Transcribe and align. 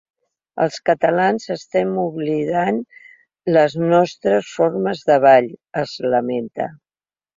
Els 0.63 0.77
catalans 0.89 1.43
estem 1.55 1.91
oblidant 2.05 2.79
les 3.59 3.75
nostres 3.93 4.51
formes 4.55 5.05
de 5.11 5.19
ball, 5.27 5.51
es 5.83 5.95
lamenta. 6.15 6.73